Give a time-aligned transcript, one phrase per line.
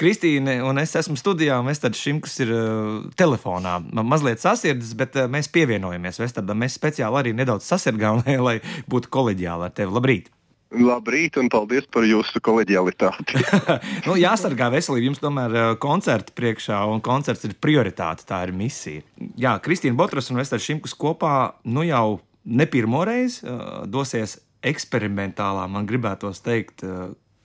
[0.00, 3.78] Kristīne un es esmu studijā, un Vestards Šimkus ir uh, telefonā.
[4.00, 6.60] Mazliet sasirdzis, bet uh, mēs pievienojamies Vestardam.
[6.62, 9.96] Mēs speciāli arī nedaudz sasirgām, lai, lai būtu koleģiāli ar tevi.
[9.96, 10.30] Labrīt!
[10.70, 13.40] Labrīt, un paldies par jūsu koleģialitāti.
[14.06, 15.08] nu, jāsargā veselība.
[15.08, 18.22] Jums tomēr ir koncerta priekšā, un koncerts ir prioritāte.
[18.28, 19.02] Tā ir misija.
[19.40, 23.42] Jā, Kristīna Botras un Vestards Šimkus kopā nu jau ne pirmo reizi
[23.90, 26.84] dosies eksperimentālā, man gribētos teikt,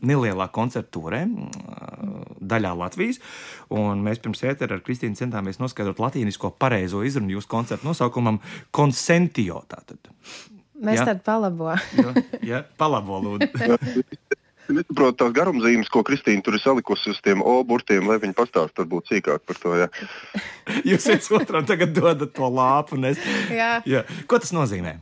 [0.05, 3.21] nelielā koncerta turē, uh, daļā Latvijas.
[3.73, 8.41] Un mēs pirms ētera ar Kristīnu centāmies noskaidrot latīnisko pareizo izrunu jūsu koncerta nosaukumam
[8.75, 9.63] Consentio.
[9.71, 10.11] Tātad.
[10.75, 11.11] Mēs ja?
[11.11, 11.71] tādu palabo.
[12.03, 13.51] ja, ja, palabo lūdzu.
[14.65, 18.33] Es nesaprotu tās garumzīmes, ko Kristīna tur ir salikusi uz tiem O burtiem, lai viņi
[18.33, 19.73] pastāstītu varbūt sīkāk par to.
[19.77, 19.87] Ja.
[20.89, 22.97] Jūs viens otram tagad dodat to lāpu.
[23.05, 23.21] Es...
[23.53, 23.75] Jā.
[23.85, 24.01] Jā.
[24.25, 24.95] Ko tas nozīmē?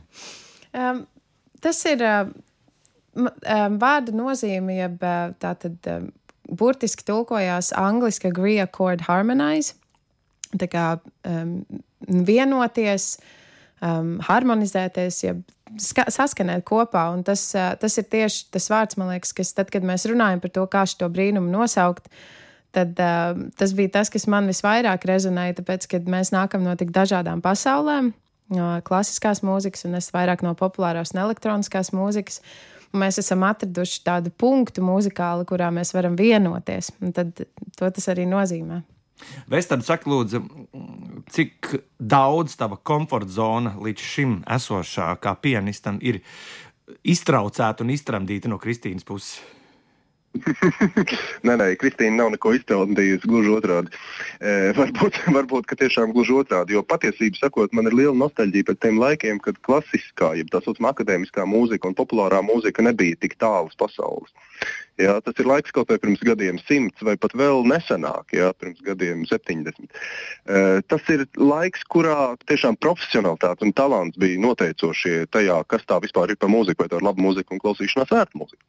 [0.76, 1.06] Um,
[1.64, 2.28] tas ir uh,
[3.14, 6.10] vārda nozīme, jeb uh, tā tad um,
[6.50, 9.76] burtiski tulkojās angliski agree, accord, harmonize.
[10.54, 10.84] Tā kā
[11.26, 11.56] um,
[12.06, 13.16] vienoties,
[13.82, 15.42] um, harmonizēties, jeb
[15.80, 17.08] saskanēt kopā.
[17.14, 20.52] Un tas, tas ir tieši tas vārds, man liekas, kas tad, kad mēs runājam par
[20.54, 22.10] to, kā šo brīnumu nosaukt.
[22.74, 26.90] Tad, uh, tas bija tas, kas man visvairāk rezonēja, tāpēc, ka mēs nākam no tik
[26.94, 28.10] dažādām pasaulēm,
[28.54, 32.40] no klasiskās mūzikas, un es vairāk no populārās un elektroniskās mūzikas.
[32.42, 36.90] Un mēs esam atraduši tādu punktu mūzikāli, kurā mēs varam vienoties.
[37.14, 37.44] Tad
[37.78, 38.82] to tas arī nozīmē.
[39.50, 40.40] Vestards saka, lūdzu,
[41.32, 46.20] cik daudz tava komforta zona līdz šim esošā kā pianistam ir
[47.06, 49.38] iztraucēta un iztramdīta no Kristīnas puses?
[51.46, 53.28] Nē, nē, Kristīna nav neko iztaujājusi.
[53.30, 53.92] Gluži otrādi.
[54.40, 56.74] E, varbūt, varbūt ka tiešām gluži otrādi.
[56.76, 60.94] Jo patiesībā sakot, man ir liela nostalģija par tiem laikiem, kad klasiskā, jeb tā saucamā
[60.94, 64.34] akadēmiskā mūzika un populārā mūzika nebija tik tālas pasaules.
[65.00, 68.78] Jā, tas ir laiks kaut vai pirms gadiem simts, vai pat vēl nesenāk, jā, pirms
[68.86, 69.90] gadiem 70.
[69.90, 76.34] E, tas ir laiks, kurā tiešām profesionālitāte un talants bija noteicošie tajā, kas tā vispār
[76.34, 78.62] ir par mūziku, vai tā ir laba mūzika un klausīšanās ērta mūzika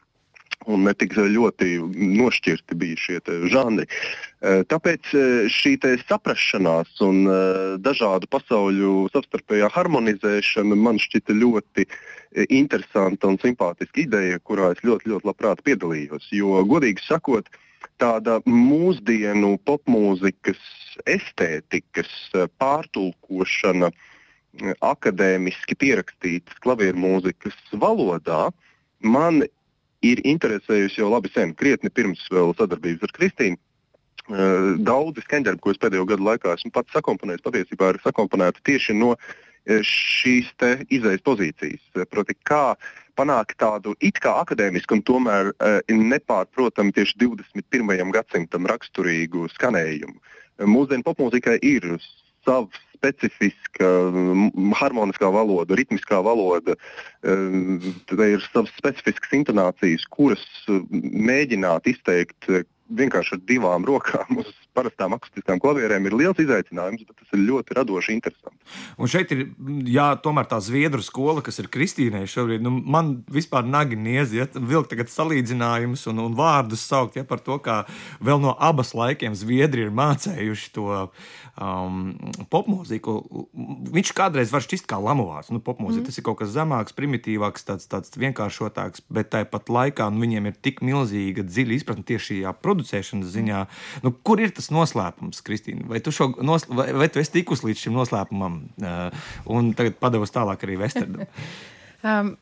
[0.66, 1.78] un ne tik ļoti
[2.20, 3.20] nošķirti bija šie
[3.52, 3.86] žanri.
[3.86, 7.36] E, tāpēc e, šī saprašanās un e,
[7.84, 11.88] dažādu pasauļu savstarpējā harmonizēšana man šķita ļoti
[12.52, 16.28] interesanta un simpātiska ideja, kurā es ļoti, ļoti labprāt piedalījos.
[16.36, 17.48] Jo, godīgi sakot,
[18.02, 20.60] tāda mūsdienu popmūzikas
[21.08, 22.12] estētikas
[22.60, 23.92] pārtulkošana
[24.84, 28.50] akadēmiski pierakstītas klavieru mūzikas valodā
[29.04, 29.44] man
[30.04, 33.62] ir interesējusi jau labi sen, krietni pirms sadarbības ar Kristīnu.
[34.82, 39.14] Daudzi skaņdarbi, ko es pēdējo gadu laikā esmu pats sakomponējis, patiesībā ir sakomponēti tieši no
[39.66, 40.50] šīs
[40.94, 41.84] izējas pozīcijas.
[42.10, 42.76] Proti, kā
[43.18, 45.52] panākt tādu it kā akadēmisku un tomēr
[45.90, 48.12] nepārprotamu tieši 21.
[48.14, 50.18] gadsimtam raksturīgu skanējumu.
[50.70, 51.96] Mūsdienu popmūzikai ir
[52.46, 53.90] savs specifiska
[54.80, 56.76] harmoniskā valoda, ritmiskā valoda.
[57.22, 62.50] Tad ir savas specifiskas intonācijas, kuras mēģināt izteikt
[62.96, 67.78] vienkārši ar divām rokām uz parastām akustiskām klavierēm ir liels izaicinājums, bet tas ir ļoti
[67.78, 68.60] radoši interesanti.
[69.00, 69.46] Un šeit ir
[69.90, 72.64] jā, tomēr tā zviedru skola, kas ir Kristīnai šobrīd.
[72.66, 77.44] Nu, man vispār nagi niezi, ja vilkt tagad salīdzinājumus un, un vārdus saukt ja, par
[77.46, 77.84] to, kā
[78.24, 82.04] vēl no abas laikiem zviedri ir mācējuši to um,
[82.52, 83.18] popmūziku.
[83.96, 85.52] Viņš kādreiz var šķist kā lamovārs.
[85.54, 86.10] Nu, popmūzika mm.
[86.10, 90.60] tas ir kaut kas zemāks, primitīvāks, tāds, tāds vienkāršotāks, bet tāpat laikā nu, viņiem ir
[90.60, 93.66] tik milzīga dziļa izpratne tieši šajā producēšanas ziņā.
[94.06, 94.65] Nu, kur ir tas?
[94.66, 95.86] Tas noslēpums, Kristīna?
[95.90, 100.00] Vai tu, šo, nos, vai, vai tu esi tikusi līdz šim noslēpumam, uh, un tagad
[100.02, 101.30] padevusi tālāk arī Vesterdam?
[102.10, 102.36] um.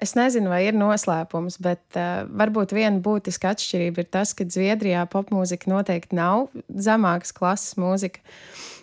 [0.00, 5.02] Es nezinu, vai ir noslēpums, bet uh, varbūt viena būtiska atšķirība ir tas, ka Zviedrijā
[5.12, 8.22] popmūzika noteikti nav zemākas klases mūzika.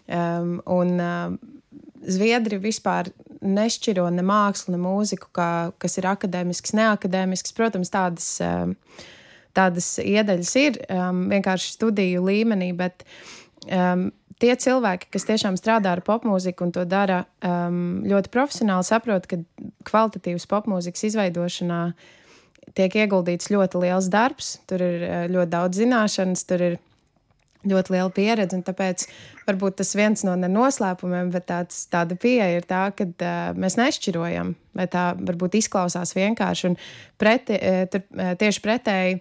[0.05, 1.33] Um, un uh,
[2.05, 3.09] Zviedri vispār
[3.41, 5.49] nešķiro ne mākslu, ne mūziku, kā,
[5.81, 7.57] kas ir akadēmisks, neakadēmisks.
[7.57, 8.29] Protams, tādas.
[8.37, 9.07] Uh,
[9.57, 13.05] tādas iedaļas ir um, vienkārši studiju līmenī, bet
[13.65, 14.09] um,
[14.41, 19.41] tie cilvēki, kas tiešām strādā ar popmūziku un to dara um, ļoti profesionāli, saprot, ka
[19.87, 21.81] kvalitatīvas popmūzikas izveidošanā
[22.77, 26.77] tiek ieguldīts ļoti liels darbs, tur ir uh, ļoti daudz zināšanas, tur ir
[27.67, 28.59] ļoti liela pieredze.
[28.65, 29.07] Tāpēc
[29.47, 34.53] varbūt tas viens no noslēpumiem, bet tāds, tāda pieeja ir tā, ka uh, mēs nešķirojam,
[34.77, 36.71] vai tā varbūt izklausās vienkārši.
[36.71, 36.79] Un
[37.19, 39.19] preti, uh, tur, uh, tieši pretēji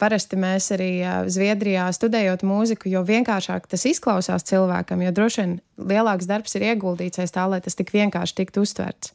[0.00, 0.90] parasti mēs arī
[1.30, 7.22] Zviedrijā studējot mūziku, jo vienkāršāk tas izklausās cilvēkam, jo droši vien lielāks darbs ir ieguldīts
[7.22, 9.14] aiz tā, lai tas tik vienkārši tiktu uztverts.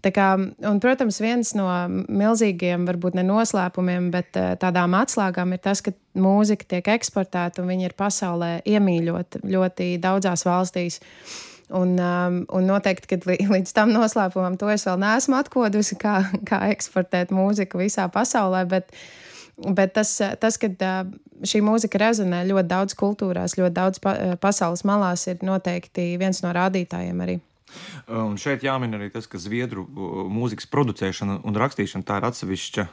[0.00, 1.68] Tā kā, un, protams, viens no
[2.08, 7.90] milzīgiem, varbūt ne noslēpumiem, bet tādām atslēgām ir tas, ka mūzika tiek eksportēta un viņa
[7.90, 11.00] ir pasaulē iemīļota ļoti daudzās valstīs.
[11.76, 16.16] Un, um, un noteikti, ka līdz tam noslēpumam to es vēl neesmu atkodusi, kā,
[16.48, 18.64] kā eksportēt mūziku visā pasaulē.
[18.72, 19.29] Bet, uh,
[19.60, 20.70] Bet tas, tas ka
[21.44, 26.52] šī mūzika rezonē ļoti daudz kultūrās, ļoti daudz pa, pasaules malās, ir noteikti viens no
[26.56, 27.38] rādītājiem arī.
[28.10, 29.84] Un šeit jāmin arī tas, ka zviedru
[30.32, 32.86] mūzikas producēšana un rakstīšana tā ir atsevišķa,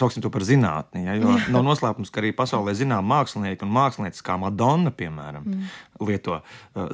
[0.00, 1.04] sauksim to par zinātni.
[1.04, 5.74] Ja, jo nav noslēpums, ka arī pasaulē zinām mākslinieki un mākslinieces kā Madonna, piemēram, mm.
[6.08, 6.40] lieto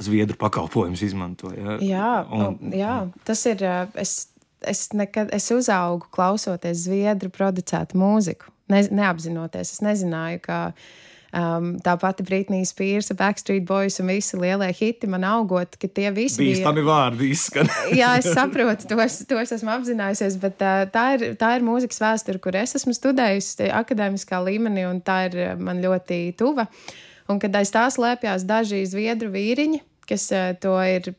[0.03, 1.53] zviedru pakalpojumus, izmanto.
[1.55, 1.77] Ja.
[1.79, 2.97] Jā, un, jā,
[3.27, 3.63] tas ir.
[4.01, 4.17] Es,
[4.65, 9.73] es, nekad, es uzaugu klausoties zviedru producētu mūziku ne, neapzinoties.
[9.75, 10.59] Es nezināju, ka
[11.35, 16.11] um, tā pati Britnijas Spears, Backstreet Boys un visi lielie hiti man augot, ka tie
[16.15, 16.57] visi bija.
[16.59, 17.71] Bīstami vārdi izskan.
[18.01, 21.65] jā, es saprotu, to es, to es esmu apzinājusies, bet uh, tā, ir, tā ir
[21.65, 26.69] mūzikas vēsture, kur es esmu studējusi akadēmiskā līmenī, un tā ir uh, man ļoti tuva.
[27.31, 31.15] Un kad aiz tās lēpjas daži zviedru vīriņi, kas uh, to ir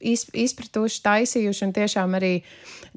[0.00, 2.32] izpratuši, taisījuši un tiešām arī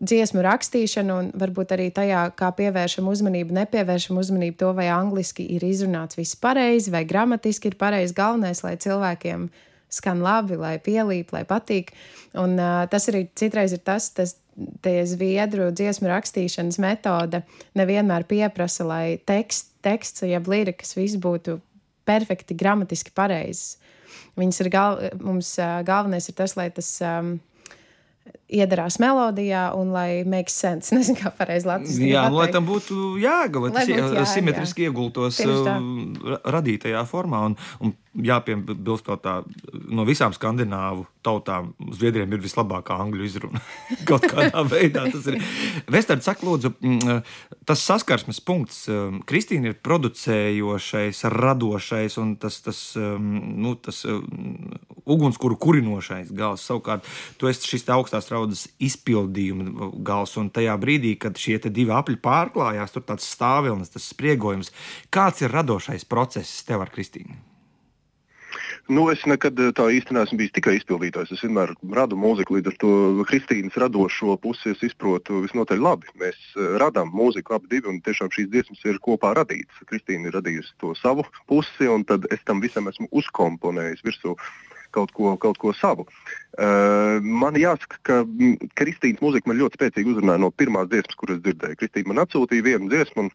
[0.01, 5.65] dziesmu rakstīšanu, un varbūt arī tajā, kā pievēršam uzmanību, nepievēršam uzmanību to, vai angliski ir
[5.67, 8.15] izrunāts viss pareizi, vai gramatiski ir pareizi.
[8.17, 9.49] Galvenais, lai cilvēkiem
[9.93, 11.93] skan labi, lai pielīp, lai patīk.
[12.39, 14.37] Un uh, tas arī citreiz ir tas, tas
[14.85, 17.43] tie zviedru dziesmu rakstīšanas metode
[17.77, 21.59] nevienmēr pieprasa, lai teksts, teksts jeb lirikas viss būtu
[22.07, 23.77] perfekti gramatiski pareizs.
[24.39, 25.55] Viņas ir gal, mums
[25.85, 27.35] galvenais ir tas, lai tas um,
[28.53, 30.93] iedarās melodijā un lai makes sense.
[30.95, 32.07] Nezinu, kā pareizi latviešu.
[32.09, 34.91] Jā, lai tam būtu jēga, lai, lai tas jēga, simetriski jā.
[34.91, 35.41] iegultos
[36.57, 37.43] radītajā formā.
[37.49, 39.39] Un, un jāpiebilst to tā,
[39.89, 43.61] no visām skandināvu tautām, Zviedrijam ir vislabākā angļu izruna.
[44.09, 45.39] Kaut kādā veidā tas ir.
[45.91, 46.73] Vestards saka, lūdzu,
[47.67, 48.83] tas saskarsmes punkts.
[49.29, 54.03] Kristīna ir producējošais, radošais un tas, tas, nu, tas
[55.03, 56.65] ugunskura kurinošais gals.
[56.67, 57.07] Savukārt,
[57.39, 62.93] tu esi šis augstās raudas izpildījuma gals, un tajā brīdī, kad šie divi apļi pārklājās,
[62.93, 64.73] tur tāds stāvilnis, tas spriegojums.
[65.13, 67.52] Kāds ir radošais process tev ar Kristīnu?
[68.87, 71.31] Nu, es nekad eh, tā īsti neesmu bijis tikai izpildītājs.
[71.31, 72.95] Es vienmēr radu mūziku, līdz ar to
[73.29, 76.11] Kristīnas radošo pusi es izprotu visnotaļ labi.
[76.19, 79.85] Mēs eh, radām mūziku abi divi, un tiešām šīs dziesmas ir kopā radītas.
[79.87, 84.35] Kristīna ir radījusi to savu pusi, un tad es tam visam esmu uzkomponējis virsū
[84.93, 86.03] kaut ko, kaut ko savu.
[86.53, 91.39] Uh, man jāsaka, ka mm, Kristīnas mūzika man ļoti spēcīgi uzrunāja no pirmās dziesmas, kuras
[91.41, 91.79] dzirdēju.
[91.79, 93.31] Kristīna man atsūtīja vienu dziesmu, un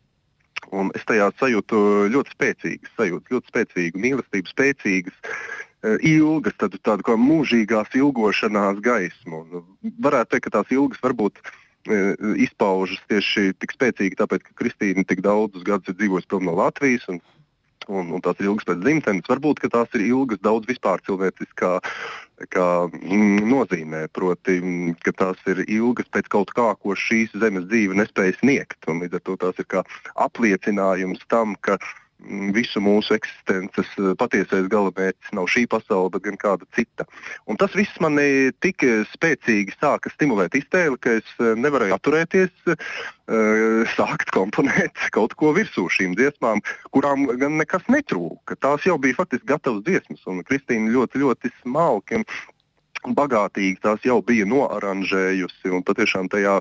[0.75, 1.79] Un es tajā sajūtu
[2.13, 9.45] ļoti spēcīgas sajūtas, ļoti spēcīgu mīlestību, spēcīgas, uh, ilgas, tādu, tādu kā mūžīgās ilgošanās gaismu.
[9.49, 15.07] Un varētu teikt, ka tās ilgas varbūt uh, izpaužas tieši tik spēcīgi, tāpēc, ka Kristīna
[15.09, 17.09] tik daudzus gadus ir dzīvojusi prom no Latvijas.
[17.13, 17.23] Un,
[17.89, 19.29] un, un tās ilgas pēc dzimtenes.
[19.31, 21.73] Varbūt tās ir ilgas daudz vispār cilvēciskā
[22.55, 24.07] kā, mm, nozīmē.
[24.15, 28.79] Proti, mm, ka tās ir ilgas pēc kaut kā, ko šīs zemes dzīve nespēja sniegt.
[28.89, 29.85] Līdz ar to tās ir kā
[30.29, 31.79] apliecinājums tam, ka
[32.55, 37.07] visu mūsu eksistences eh, patiesais galamērķis nav šī pasaule, bet gan kāda cita.
[37.47, 38.19] Un tas viss man
[38.65, 42.85] tik spēcīgi sāka stimulēt iztēli, ka es eh, nevarēju atturēties, eh,
[43.95, 46.63] sākt komponēt kaut ko virsū šīm dziesmām,
[46.95, 48.59] kurām gan nekas netrūka.
[48.59, 52.25] Tās jau bija faktiski gatavas dziesmas, un Kristīna ļoti, ļoti smalki
[53.07, 56.59] un bagātīgi tās jau bija noaranžējusi patiešām tajā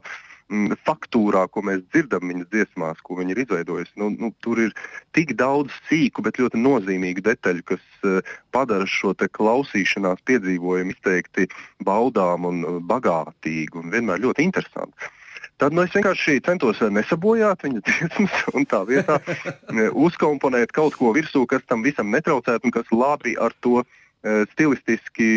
[0.47, 3.91] Mm, faktūrā, ko mēs dzirdam viņas dziesmās, ko viņa ir izveidojusi.
[3.99, 4.71] Nu, nu, tur ir
[5.11, 8.21] tik daudz sīku, bet ļoti nozīmīgu detaļu, kas uh,
[8.55, 11.49] padara šo klausīšanās piedzīvojumu izteikti
[11.83, 15.11] baudām un uh, bagātīgu un vienmēr ļoti interesantu.
[15.59, 19.19] Tad nu, es vienkārši centos nesabojāt viņas dziesmas un tā vietā
[20.07, 24.06] uzkomponēt kaut ko virsū, kas tam visam netraucētu un kas labi ar to uh, Eh,
[24.53, 25.27] stilistiski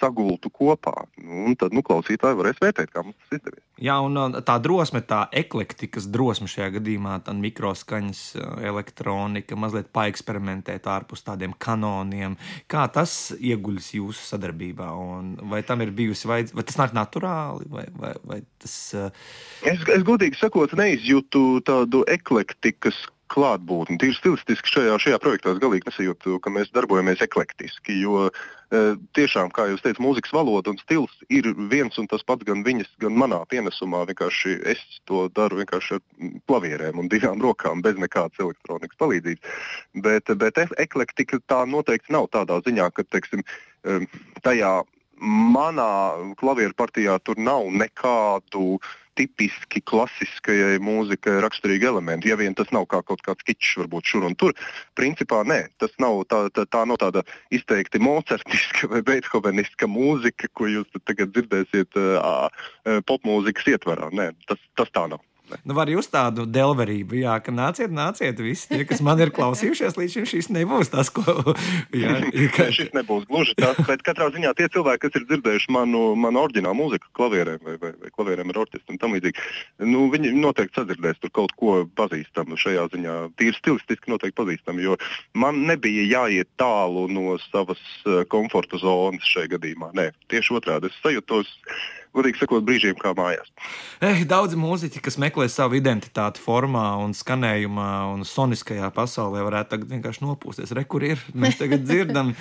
[0.00, 1.06] sagultu kopā.
[1.20, 3.64] Un tad nu, klausītāji varēs vērtēt, kā mums tas izdevies.
[3.80, 10.88] Jā, un tā drosme, tā eklektikas drosme šajā gadījumā, tā mikroskaņas, eh, elektronika, mazliet paeksperimentēt
[10.90, 12.36] ārpus tādiem kanoniem.
[12.68, 14.90] Kā tas ieguļas jūsu sadarbībā?
[15.00, 17.70] Un vai tam ir bijusi, vai, vai tas nāk naturāli?
[17.72, 19.08] Vai, vai, vai tas, uh...
[19.64, 23.98] es, es godīgi sakot, neizjūtu tādu eklektikas klātbūtni.
[24.00, 27.96] Tīri stilistiski šajā, šajā projektā es galīgi nesajūtu, ka mēs darbojamies eklektiski.
[28.02, 28.82] Jo e,
[29.18, 32.90] tiešām, kā jūs teicat, mūzikas valoda un stils ir viens un tas pats gan viņas,
[33.02, 34.02] gan manā pienesumā.
[34.10, 39.58] Vienkārši es to daru vienkārši ar klavierēm un divām rokām, bez nekādas elektronikas palīdzības.
[40.06, 43.46] Bet, bet eklektika tā noteikti nav tādā ziņā, ka teiksim,
[43.86, 44.00] e,
[44.46, 44.80] tajā
[45.20, 48.78] manā klavieru partijā tur nav nekādu
[49.18, 52.30] tipiski klasiskajai mūzikai raksturīgi elementi.
[52.30, 54.54] Ja vien tas nav kā kaut kāds kičs, varbūt šur un tur,
[54.96, 60.70] principā nē, tas nav tā, tā, tā nav tāda izteikti mocertiska vai beethoveniska mūzika, ko
[60.70, 62.46] jūs tagad dzirdēsiet uh,
[63.08, 64.12] popmūzikas ietvarā.
[64.14, 65.24] Nē, tas, tas tā nav.
[65.64, 69.98] Nu, var jūs tādu delverību, jā, ka nāciet, nāciet, visi tie, kas man ir klausījušies
[69.98, 71.24] līdz šim, šis nebūs tas, ko.
[71.96, 72.16] Jā,
[72.56, 72.68] ka...
[72.74, 76.78] šis nebūs gluži tas, bet katrā ziņā tie cilvēki, kas ir dzirdējuši manu, manu oriģinālu
[76.80, 79.46] mūziku, klavierēm vai, vai, vai klavierēm ar orķestru un tam līdzīgi,
[79.90, 83.16] nu, viņi noteikti sadzirdēs tur kaut ko pazīstamu šajā ziņā.
[83.40, 84.98] Tīri stilistiski noteikti pazīstamu, jo
[85.38, 89.92] man nebija jāiet tālu no savas eh, komforta zonas šajā gadījumā.
[89.98, 90.90] Nē, tieši otrādi.
[90.90, 91.50] Es sajūtos
[92.16, 93.50] godīgi sakot, brīžiem kā mājās.
[94.02, 99.92] Eh, daudzi mūziķi, kas meklē savu identitāti formā un skanējumā un soniskajā pasaulē, varētu tagad
[99.94, 100.74] vienkārši nopūsties.
[100.76, 101.22] Re, kur ir?
[101.34, 102.34] Mēs tagad dzirdam.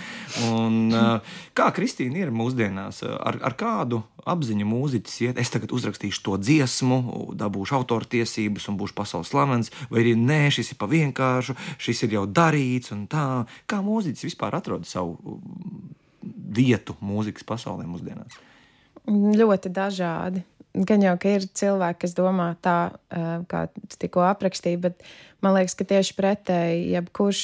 [0.49, 3.03] Un, eh, kā Kristīna ir mūsdienās?
[3.03, 5.39] Ar, ar kādu apziņu mūziķis iet?
[5.39, 6.99] Es tagad uzrakstīšu to dziesmu,
[7.37, 12.17] dabūšu autortiesības un būšu pasaules slavens, vai arī nē, šis ir pa vienkāršu, šis ir
[12.19, 13.45] jau darīts un tā.
[13.69, 15.39] Kā mūziķis vispār atrod savu
[16.49, 18.48] vietu mūzikas pasaulē mūsdienās?
[19.09, 20.45] Ļoti dažādi.
[20.85, 22.91] Gan jau, ka ir cilvēki, kas domā tā,
[23.49, 25.01] kā tu tikko aprakstīji, bet
[25.41, 27.41] man liekas, ka tieši pretēji, jebkurš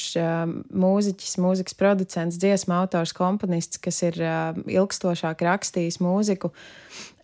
[0.70, 4.20] mūziķis, mūzikas producents, dziesmu autors, komponists, kas ir
[4.62, 6.52] ilgstošāk rakstījis mūziku,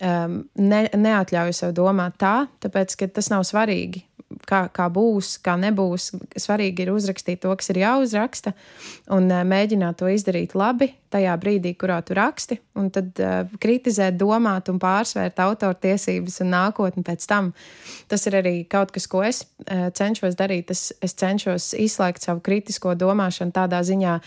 [0.03, 2.35] ne, neatļauj sev domāt tā,
[2.67, 4.03] tāpēc, ka tas nav svarīgi
[4.49, 6.11] kā, kā būs, kā nebūs.
[6.41, 8.55] Svarīgi ir uzrakstīt to, kas ir jāuzraksta,
[9.15, 14.17] un uh, mēģināt to izdarīt labi tajā brīdī, kurā tu raksti, un tad uh, kritizēt,
[14.21, 17.53] domāt un pārsvērt autortiesības un nākotni pēc tam.
[18.09, 20.73] Tas ir arī kaut kas, ko es uh, cenšos darīt.
[20.73, 24.19] Es, es cenšos izslēgt savu kritisko domāšanu tādā ziņā,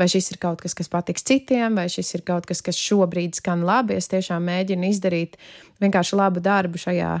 [0.00, 3.40] vai šis ir kaut kas, kas patiks citiem, vai šis ir kaut kas, kas šobrīd
[3.40, 3.98] skan labi.
[4.00, 5.38] Es tiešām mēģinu izdarīt
[5.82, 7.14] vienkārši labu darbu šajā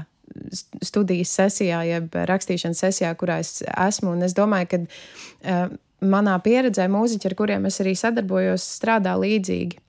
[0.84, 4.14] studijas sesijā, jeb rakstīšanas sesijā, kurā es esmu.
[4.16, 5.74] Un es domāju, ka uh,
[6.04, 9.80] manā pieredzē mūziķi, ar kuriem es arī sadarbojos, strādā līdzīgi.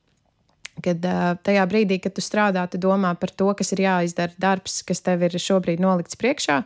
[0.86, 4.82] Kad uh, tajā brīdī, kad tu strādā, tu domā par to, kas ir jāizdara darbs,
[4.88, 6.62] kas tev ir šobrīd nolikts priekšā.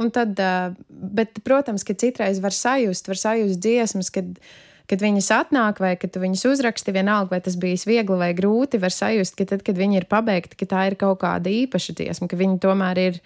[0.00, 4.52] Un tad, uh, bet, protams, ka citreiz var sajust, var sajust dziesmas, kad uh,
[4.92, 8.92] kad viņas atnāk, vai kad viņas uzraksti, vienalga, vai tas bijis viegli vai grūti, var
[8.92, 12.38] sajust, ka tad, kad viņi ir pabeigti, ka tā ir kaut kāda īpaša dziesma, ka
[12.40, 13.24] viņi tomēr ir.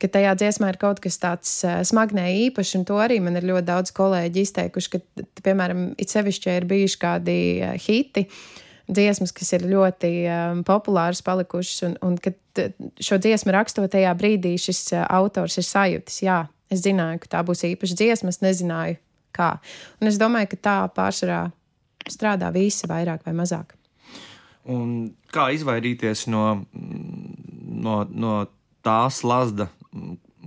[0.00, 3.44] Ka tajā dziesmā ir kaut kas tāds uh, smagnēji īpašs, un to arī man ir
[3.50, 8.22] ļoti daudz kolēģi izteikuši, ka, piemēram, it sevišķi ir bijuši kādi uh, hiti,
[8.88, 12.64] dziesmas, kas ir ļoti um, populāras palikušas, un, un kad
[12.96, 16.40] šo dziesmu rakstot tajā brīdī, šis uh, autors ir sajūtis, jā,
[16.72, 18.96] es zināju, ka tā būs īpaša dziesma, es nezināju,
[19.34, 19.52] kā.
[20.00, 21.42] Un es domāju, ka tā pārsvarā
[22.10, 23.76] strādā visi vairāk vai mazāk.
[24.70, 26.44] Un kā izvairīties no,
[26.74, 28.34] no, no
[28.84, 29.70] tās lazda,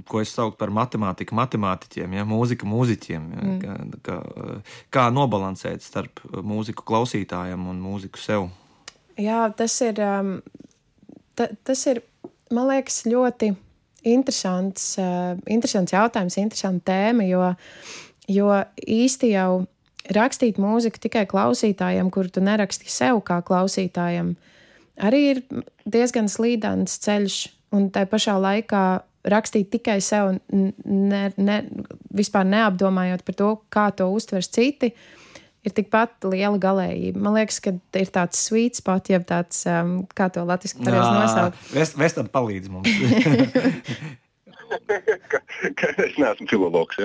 [0.10, 3.28] ko es saucu par matemātiku, matemātiķiem, ja, mūzika, mūziķiem.
[3.34, 3.60] Ja, mm.
[3.62, 3.76] kā,
[4.06, 4.18] kā,
[4.94, 8.48] kā nobalansēt starp mūziku klausītājiem un mūziku sev?
[9.20, 10.38] Jā, tas ir, um,
[11.38, 12.02] ta, tas ir
[12.54, 13.52] man liekas, ļoti
[14.10, 17.46] interesants, uh, interesants jautājums, interesanta tēma, jo
[18.32, 19.66] Jo īsti jau
[20.14, 24.34] rakstīt mūziku tikai klausītājiem, kuru tu neraksti sev kā klausītājam,
[25.00, 25.42] arī ir
[25.86, 27.42] diezgan slīdens ceļš.
[27.74, 28.84] Un tā pašā laikā
[29.26, 31.58] rakstīt tikai sev, ne, ne,
[32.14, 34.92] vispār neapdomājot par to, kā to uztvers citi,
[35.64, 37.24] ir tikpat liela galējība.
[37.24, 41.98] Man liekas, ka ir tāds sweet spot, jeb tāds, um, kā to latviešu pareizi nosaukt.
[42.04, 42.92] Vestam palīdz mums.
[45.32, 45.42] ka,
[45.80, 47.00] ka es neesmu filologs.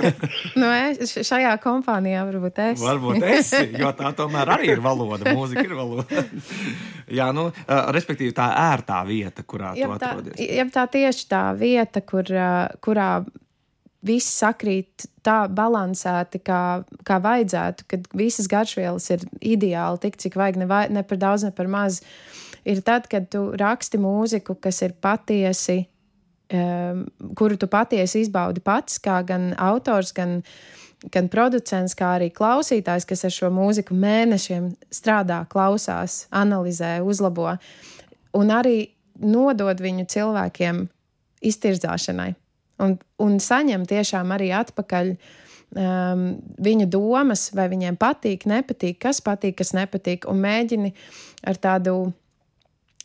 [0.60, 2.84] nu, es, šajā kompānijā varbūt es.
[2.84, 6.24] varbūt es, jo tā tomēr arī ir valoda, mūzika ir valoda.
[7.20, 7.48] Jā, nu,
[7.96, 10.40] respektīvi tā ērtā vieta, kurā jeb tu atrodies.
[10.40, 12.28] Jā, tā tieši tā vieta, kur,
[12.84, 13.12] kurā
[14.06, 16.60] viss sakrīt tā balansēti, kā,
[17.06, 21.44] kā vajadzētu, kad visas garšvielas ir ideāli, tik cik vajag, ne, vai, ne par daudz,
[21.48, 22.00] ne par maz.
[22.68, 25.82] Ir tad, kad tu raksti mūziku, kas ir patiesi
[26.50, 30.40] kuru tu patiesi izbaudi pats, kā gan autors, gan,
[31.14, 37.52] gan producents, kā arī klausītājs, kas ar šo mūziku mēnešiem strādā, klausās, analizē, uzlabo
[38.36, 38.90] un arī
[39.20, 40.86] nodod viņu cilvēkiem
[41.40, 42.34] iztirzāšanai.
[42.80, 46.24] un, un saņem tiešām arī atpakaļ um,
[46.64, 50.94] viņu domas, vai viņiem patīk, nepatīk, kas patīk, kas nepatīk, un mēģini
[51.50, 52.12] ar tādu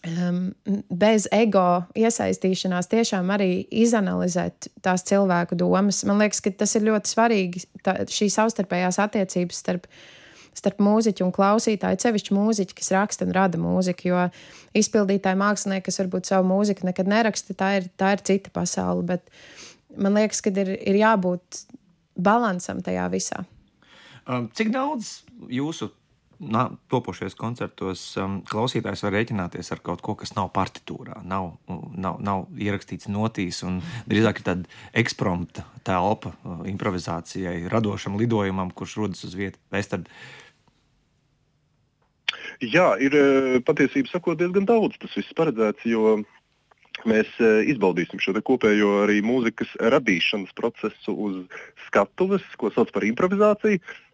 [0.05, 6.03] bez ego iesaistīšanās tiešām arī izanalizēt tās cilvēku domas.
[6.05, 9.89] Man liekas, ka tas ir ļoti svarīgi, tā, šī savstarpējās attiecības starp
[10.55, 14.07] starp mūziķu un klausītāju, sevišķi mūziķi, kas raksta un rada mūziku.
[14.07, 14.21] Jo
[14.79, 19.03] izpildītāji mākslinieki, kas varbūt savu mūziku nekad neraksta, tā ir, tā ir cita pasaule.
[19.09, 19.27] Bet
[19.99, 21.65] man liekas, ka ir, ir jābūt
[22.15, 23.43] balansam tajā visā.
[24.55, 25.17] Cik daudz
[25.51, 25.91] jūsu
[26.39, 31.55] na, topošajos koncertos um, klausītājs var rēķināties ar kaut ko, kas nav partitūrā, nav,
[31.95, 38.97] nav, nav ierakstīts notīs, un drīzāk ir tāda eksprompta telpa uh, improvizācijai, radošam lidojumam, kurš
[39.01, 39.59] rodas uz vietas.
[42.63, 46.17] Jā, ir uh, patiesībā sakot diezgan daudz tas viss paredzēts, jo
[47.03, 53.79] mēs uh, izbaudīsim šo kopējo arī mūzikas radīšanas procesu uz skatuves, ko sauc par improvizāciju.
[53.79, 54.04] Eh,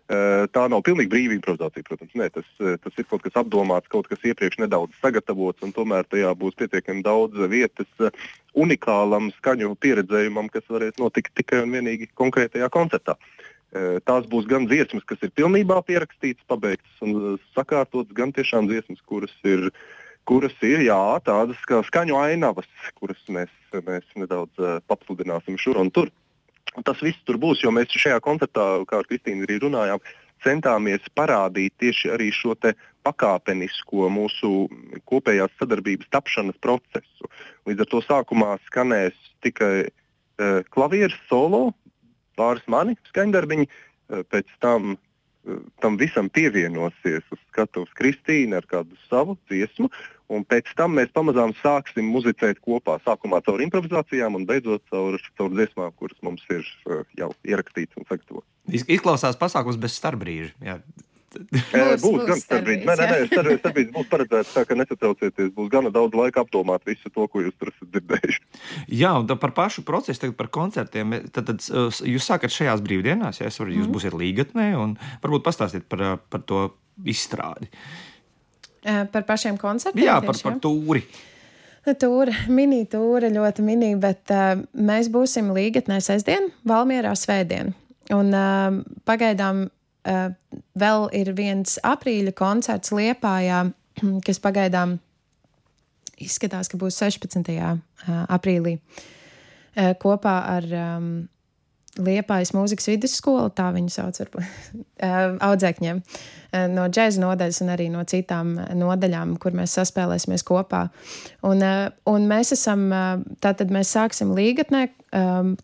[0.51, 2.15] tā nav pilnīgi brīva improvizācija, protams.
[2.19, 6.03] Nē, tas, eh, tas ir kaut kas apdomāts, kaut kas iepriekš nedaudz sagatavots, un tomēr
[6.09, 8.11] tajā būs pietiekami daudz vietas eh,
[8.53, 13.15] unikālam skaņu pieredzējumam, kas varēs notikt tikai un vienīgi konkrētajā koncertā.
[14.03, 19.31] Tās būs gan dziesmas, kas ir pilnībā pierakstītas, pabeigtas un sakārtotas, gan tiešām dziesmas, kuras
[19.47, 19.69] ir,
[20.27, 22.67] kuras ir jā, tādas kā skaņu ainavas,
[22.99, 24.59] kuras mēs, mēs nedaudz
[24.91, 26.11] papludināsim šur un tur.
[26.87, 30.03] Tas viss tur būs, jo mēs šajā koncertā, kā ar Kristīnu arī runājām,
[30.45, 32.55] centāmies parādīt tieši arī šo
[33.05, 34.69] pakāpenisko mūsu
[35.09, 37.29] kopējās sadarbības tapšanas procesu.
[37.67, 41.71] Līdz ar to sākumā skanēs tikai uh, klavieres solo,
[42.37, 45.01] pāris mani skaņdarbiņi, uh, pēc tam uh,
[45.81, 49.89] tam visam pievienosies uz skatuves Kristīna ar kādu savu dziesmu,
[50.31, 52.97] Un pēc tam mēs pamazām sāksim muzicēt kopā.
[53.03, 58.07] Sākumā caur improvizācijām un beidzot caur, caur dziesmām, kuras mums ir uh, jau ierakstītas un
[58.07, 58.47] sagatavotas.
[58.87, 60.53] Izklausās pasākums bez starpbrīža.
[60.63, 60.77] Jā.
[61.41, 62.87] būs, būs gan starpbrīdis.
[62.87, 65.49] Nē, nē, nē starpbrīdis būs paredzēts tā, ka nesatraucieties.
[65.57, 68.43] Būs gana daudz laika apdomāt visu to, ko jūs tur esat dzirdējuši.
[69.01, 71.17] Jā, un par pašu procesu, tagad par koncertiem.
[71.31, 73.97] Tad, tad jūs sākat šajās brīvdienās, ja es varu, jūs mm.
[73.97, 76.69] būsiet līgatnē, un varbūt pastāstiet par, par to
[77.07, 77.67] izstrādi.
[77.71, 78.10] Uh,
[78.81, 80.07] Par pašiem koncertiem?
[80.07, 81.03] Jā, par, par tūri.
[81.81, 87.71] Tūra, mini tūra, ļoti mini, bet uh, mēs būsim līgatnē sestdien, Valmierā svētdien.
[88.13, 88.75] Un uh,
[89.09, 90.27] pagaidām uh,
[90.77, 93.63] vēl ir viens aprīļa koncerts Liepājā,
[94.27, 94.99] kas pagaidām
[96.21, 97.49] izskatās, ka būs 16.
[97.49, 97.81] Uh,
[98.29, 98.77] aprīlī
[100.01, 101.05] kopā ar um,
[101.99, 105.01] Liepājas mūzikas vidusskola, tā viņu sauc, varbūt
[105.47, 105.97] audzēkņiem,
[106.71, 110.85] no džēza nodaļas un arī no citām nodaļām, kur mēs saspēlēsimies kopā.
[111.47, 111.63] Un,
[112.07, 112.85] un mēs esam,
[113.43, 114.85] tātad mēs sāksim līgatnē,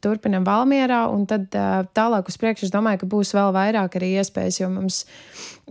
[0.03, 1.47] turpinam Valmierā, un tad
[1.95, 5.05] tālāk uz priekšu es domāju, ka būs vēl vairāk arī iespējas, jo mums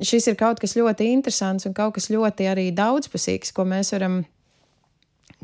[0.01, 4.23] šis ir kaut kas ļoti interesants un kaut kas ļoti arī daudzpusīgs, ko mēs varam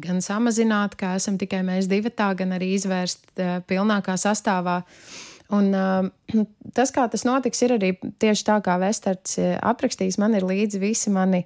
[0.01, 4.81] gan samazināt, kā esam tikai mēs divi, tā gan arī izvērst uh, pilnākā sastāvā.
[5.53, 6.09] Un, uh,
[6.77, 10.21] tas, kā tas notiks, ir arī tieši tā, kā Vesterts uh, aprakstījis.
[10.23, 11.45] Man ir līdzi visi mani.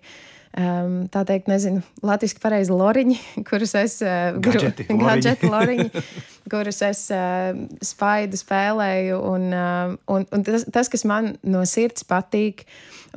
[0.56, 3.16] Um, tā teikt, nezinu, latviešu pareizi loriņi,
[3.48, 6.02] kurus es uh, gadžeti, gadžeti loriņi,
[6.52, 7.50] kurus es uh,
[7.84, 9.18] spaidu spēlēju.
[9.34, 12.64] Un, uh, un, un tas, tas, kas man no sirds patīk,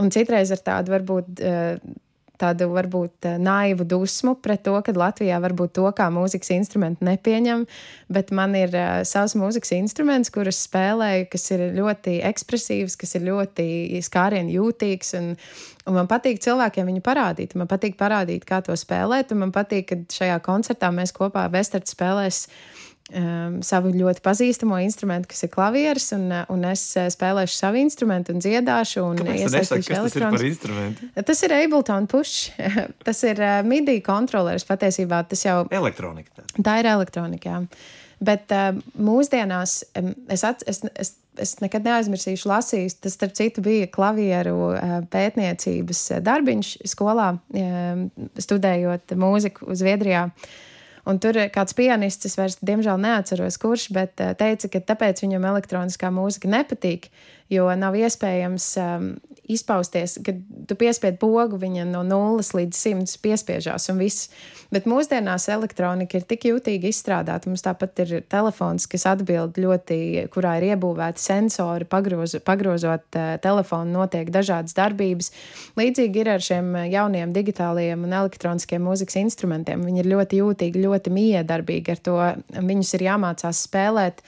[0.04, 1.40] un citreiz ar tādu varbūt.
[1.40, 1.98] Uh,
[2.40, 7.66] tādu varbūt eh, naivu dusmu pret to, ka Latvijā varbūt to kā mūzikas instrumentu nepieņem,
[8.10, 13.28] bet man ir uh, savs mūzikas instruments, kurus spēlēju, kas ir ļoti ekspresīvs, kas ir
[13.28, 13.68] ļoti
[14.06, 15.14] skārienu jūtīgs.
[15.20, 15.32] Un,
[15.86, 17.56] un man patīk cilvēkiem viņu parādīt.
[17.60, 21.96] Man patīk parādīt, kā to spēlēt, un man patīk, ka šajā koncertā mēs kopā Vestards
[21.96, 22.78] spēlēsim
[23.14, 28.36] um, savu ļoti pazīstamo instrumentu, kas ir klavieris, un, un es uh, spēlēšu savu instrumentu
[28.36, 29.06] un dziedāšu.
[29.06, 31.14] Un iesaistīšu elektroniski.
[31.28, 32.52] Tas ir Ableton Push.
[33.08, 35.24] tas ir uh, MIDI kontrolieris patiesībā.
[35.30, 36.36] Tas jau elektronika.
[36.36, 37.56] Tā, tā ir elektronika.
[37.56, 37.88] Jā.
[38.20, 43.64] Bet uh, mūsdienās um, es, at, es, es, es nekad neaizmirsīšu lasīt, tas starp citu
[43.66, 50.28] bija klavieru uh, pētniecības darbiņš skolā, uh, studējot mūziku Zviedrijā.
[50.30, 50.58] Uh,
[51.10, 55.48] Un tur kāds pianists, es vairs diemžēl neatceros, kurš, bet eh, teica, ka tāpēc viņam
[55.52, 57.10] elektroniskā mūzika nepatīk,
[57.50, 59.08] jo nav iespējams um,
[59.50, 64.30] izpausties, kad tu piespied pogu, viņa no nulles līdz simts piespiežās un viss.
[64.70, 67.50] Bet mūsdienās elektronika ir tik jūtīgi izstrādāta.
[67.50, 73.96] Mums tāpat ir telefons, kas atbild ļoti, kurā ir iebūvēti sensori, pagroz, pagrozot uh, telefonu,
[73.98, 75.32] notiek dažādas darbības.
[75.80, 79.82] Līdzīgi ir ar šiem jauniem digitālajiem un elektroniskiem mūzikas instrumentiem.
[79.90, 82.22] Viņi ir ļoti jūtīgi, ļoti miedarbīgi ar to.
[82.70, 84.22] Viņus ir jāmācās spēlēt.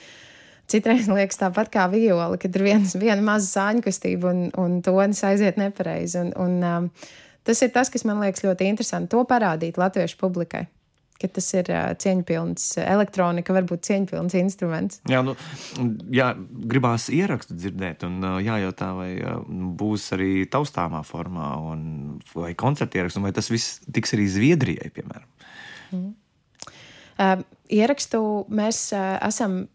[0.70, 5.22] Citreiz liekas tāpat kā viola, kad ir viens, viena maza sāņu kustība un, un tonis
[5.26, 6.20] aiziet nepareizi.
[6.22, 6.86] Un, un, um,
[7.46, 9.10] tas ir tas, kas man liekas ļoti interesanti.
[9.12, 10.68] To parādīt latviešu publikai.
[11.20, 15.02] Ka tas ir uh, cieņpilns, elektronika, varbūt cieņpilns instruments.
[15.10, 15.36] Jā, nu,
[16.10, 16.32] jā,
[16.72, 19.36] gribās ierakstu dzirdēt, un uh, jājautā, vai uh,
[19.78, 21.84] būs arī taustāmā formā, un,
[22.34, 25.30] vai koncerta ierakstu, vai tas viss tiks arī Zviedrijai, piemēram.
[25.92, 26.10] Mm.
[27.12, 29.66] Uh, ierakstu mēs uh, esam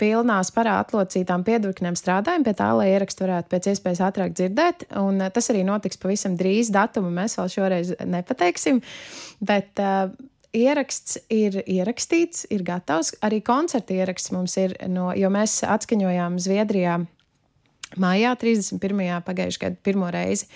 [0.00, 4.88] pilnā sparā atlocītām piedurknēm strādājam pie tā, lai ierakstu varētu pēc iespējas ātrāk dzirdēt.
[5.00, 6.72] Un eh, tas arī notiks pavisam drīz.
[6.74, 8.80] Datumu mēs vēl šoreiz nepateiksim.
[9.46, 10.10] Bet uh,
[10.56, 13.14] ieraksts ir ierakstīts, ir gatavs.
[13.26, 16.98] Arī koncerta ieraksts mums ir, no, jo mēs atskaņojām Zviedrijā
[18.00, 19.06] maijā 31.
[19.26, 20.50] pagājušajā gadā pirmo reizi.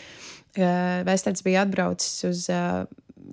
[0.55, 2.85] Uh, Vēstures bija atbraucis uz uh,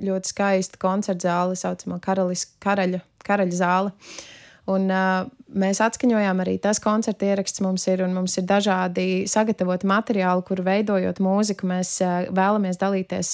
[0.02, 3.94] ļoti skaistu koncertu zāli, tā saucamo karaļa, karaļa zāli.
[4.72, 9.90] Un, uh, mēs atskaņojām arī tas koncerta ieraksts mums ir, un mums ir dažādi sagatavoti
[9.90, 13.34] materiāli, kur veidojot mūziku, mēs uh, vēlamies dalīties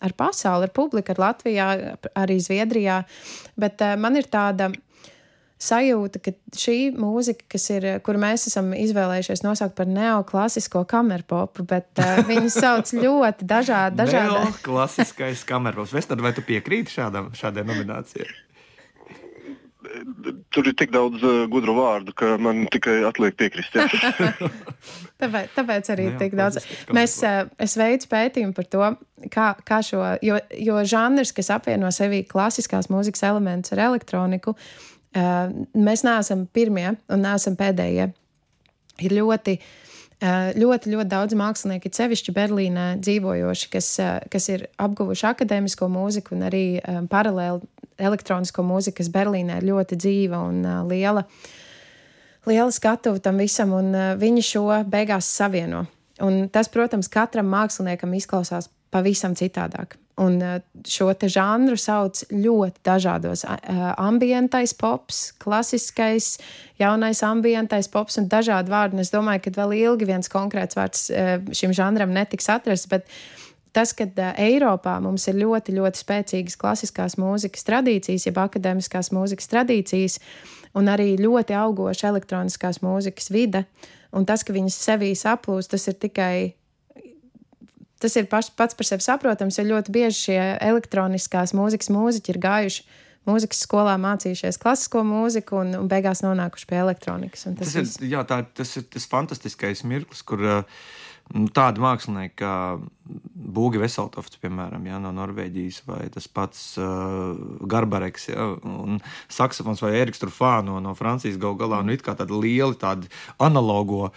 [0.00, 1.72] ar pasauli, ar publiku, ar Latvijā,
[2.16, 3.02] arī Zviedrijā.
[3.60, 4.70] Bet uh, man ir tāda
[5.60, 11.66] sajūta, ka šī mūzika, kas ir, kur mēs esam izvēlējušies nosaukt par neoklasisko kameru popu,
[11.68, 14.00] bet uh, viņi sauc ļoti dažādi.
[14.00, 14.38] dažādi...
[14.38, 15.96] Neoklasiskais kameru pops.
[15.96, 18.30] Vestādi, vai tu piekrīti šādam, šādai nominācijai?
[20.54, 23.74] Tur ir tik daudz uh, gudru vārdu, ka man tikai atliek piekrist.
[25.22, 26.60] tāpēc, tāpēc arī jā, tik daudz.
[26.96, 28.92] Mēs, uh, es veicu pētījumu par to,
[29.32, 35.52] kā, kā šo, jo, jo žanrs, kas apvieno sevī klasiskās mūzikas elementus ar elektroniku, uh,
[35.74, 38.10] mēs neesam pirmie un neesam pēdējie.
[39.00, 39.70] Ir ļoti uh,
[40.20, 46.44] ļoti, ļoti daudz mākslinieku, sevišķi Berlīnē dzīvojoši, kas, eh, kas ir apguvuši akadēmisko mūziku un
[46.44, 47.62] arī eh, paralēli
[47.98, 51.24] elektronisko mūziku, kas Berlīnē ir ļoti dzīva un liela.
[52.48, 55.86] Liela skatuve tam visam, un viņi šo beigās savieno.
[56.24, 59.98] Un tas, protams, katram māksliniekam izklausās pavisam citādāk.
[60.20, 63.44] Un eh, šo žanru sauc ļoti dažādos.
[63.96, 66.34] Ambientais pops, klasiskais,
[66.80, 68.98] jaunais ambientais pops un dažādi vārdi.
[68.98, 72.90] Un es domāju, ka vēl ilgi viens konkrēts vārds eh, šim žanram netiks atrasts.
[72.90, 73.08] Bet
[73.72, 74.06] tas, ka
[74.36, 80.20] Eiropā mums ir ļoti, ļoti spēcīgas klasiskās mūzikas tradīcijas, jeb akadēmiskās mūzikas tradīcijas,
[80.76, 83.64] un arī ļoti augoša elektroniskās mūzikas vide,
[84.12, 86.34] un tas, ka viņas sevī saplūst, tas ir tikai
[88.00, 92.40] tas ir paš, pats par sevi saprotams, jo ļoti bieži šie elektroniskās mūzikas mūziķi ir
[92.42, 92.86] gājuši
[93.28, 97.44] mūzikas skolā mācījušies klasisko mūziku un, un beigās nonākuši pie elektronikas.
[97.58, 100.80] Tas, tas, ir, jā, tā, tas ir tas fantastiskais mirklis, kur uh,
[101.30, 102.54] Nu, tādi mākslinieki kā
[103.50, 107.32] Būgi Veseltofts, piemēram, ja, no Norvēģijas, vai tas pats uh,
[107.70, 112.14] Garbareks, ja, un saksofons vai Eriks Trufā no, no Francijas gal galā, nu it kā
[112.18, 113.10] tādi lieli tādi
[113.42, 114.12] analogo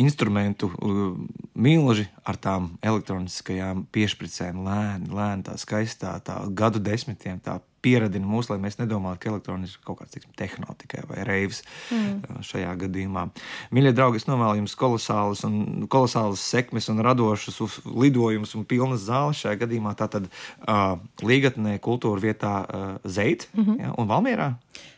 [0.00, 1.14] instrumentu uh,
[1.56, 8.48] milži ar tām elektroniskajām piešpricēm, lēni, lēni tā skaistā, tā gadu desmitiem, tā pieradina mūs,
[8.50, 12.40] lai mēs nedomātu, ka elektronika ir kaut kāds tiksim, tehnoloģija tikai vai reivs mm.
[12.46, 13.26] šajā gadījumā.
[13.74, 19.42] Mīļie draugi, es novēlu jums kolosālas, un, kolosālas sekmes un radošas lidojumus un pilnas zāles
[19.44, 19.94] šajā gadījumā.
[19.98, 23.80] Tātad uh, Līgatnē kultūra vietā uh, Zeit mm -hmm.
[23.80, 24.54] ja, un Valmierā.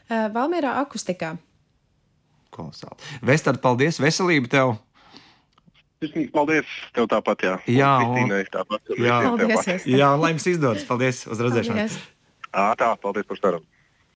[0.09, 1.37] Uh, Valmierā akustikā.
[2.51, 2.97] Kolosāli.
[3.23, 4.01] Vestādi, paldies!
[4.01, 4.77] Veselību tev!
[6.33, 6.67] Paldies!
[6.93, 7.55] Tev tāpat, jā.
[7.67, 10.85] Jā, un, tāpat, jā, paldies, jā, un lai jums izdodas.
[10.85, 11.27] Paldies!
[11.27, 11.97] Uz redzēšanos!
[11.97, 12.16] Paldies.
[12.57, 13.76] Tā, paldies par sarunu.